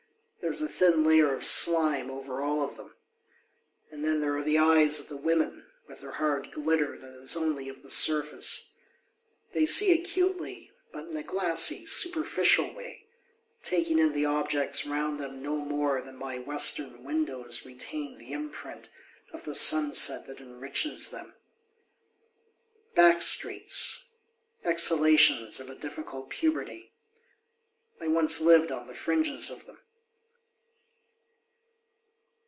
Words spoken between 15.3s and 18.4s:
no more than my western windows retain the